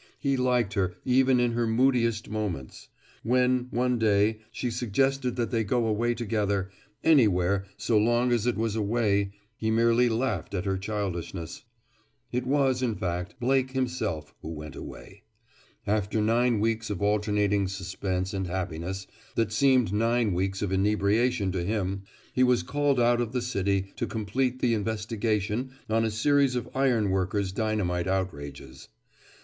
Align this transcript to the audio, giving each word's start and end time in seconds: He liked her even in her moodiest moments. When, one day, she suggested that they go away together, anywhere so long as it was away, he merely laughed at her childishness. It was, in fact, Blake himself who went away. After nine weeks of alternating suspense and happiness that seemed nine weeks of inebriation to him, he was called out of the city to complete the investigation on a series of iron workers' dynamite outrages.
He 0.17 0.35
liked 0.35 0.73
her 0.73 0.95
even 1.05 1.39
in 1.39 1.51
her 1.51 1.67
moodiest 1.67 2.27
moments. 2.27 2.87
When, 3.21 3.67
one 3.69 3.99
day, 3.99 4.39
she 4.51 4.71
suggested 4.71 5.35
that 5.35 5.51
they 5.51 5.63
go 5.63 5.85
away 5.85 6.15
together, 6.15 6.71
anywhere 7.03 7.65
so 7.77 7.99
long 7.99 8.31
as 8.31 8.47
it 8.47 8.57
was 8.57 8.75
away, 8.75 9.33
he 9.57 9.69
merely 9.69 10.09
laughed 10.09 10.55
at 10.55 10.65
her 10.65 10.79
childishness. 10.79 11.65
It 12.31 12.47
was, 12.47 12.81
in 12.81 12.95
fact, 12.95 13.39
Blake 13.39 13.73
himself 13.73 14.33
who 14.41 14.49
went 14.49 14.75
away. 14.75 15.21
After 15.85 16.19
nine 16.19 16.59
weeks 16.59 16.89
of 16.89 17.03
alternating 17.03 17.67
suspense 17.67 18.33
and 18.33 18.47
happiness 18.47 19.05
that 19.35 19.51
seemed 19.51 19.93
nine 19.93 20.33
weeks 20.33 20.63
of 20.63 20.71
inebriation 20.71 21.51
to 21.51 21.63
him, 21.63 22.05
he 22.33 22.41
was 22.41 22.63
called 22.63 22.99
out 22.99 23.21
of 23.21 23.33
the 23.33 23.39
city 23.43 23.93
to 23.97 24.07
complete 24.07 24.61
the 24.63 24.73
investigation 24.73 25.69
on 25.91 26.03
a 26.03 26.09
series 26.09 26.55
of 26.55 26.67
iron 26.73 27.11
workers' 27.11 27.51
dynamite 27.51 28.07
outrages. 28.07 28.87